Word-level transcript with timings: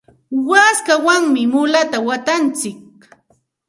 waskawanmi 0.49 1.41
mulata 1.53 1.97
watantsik. 2.07 2.77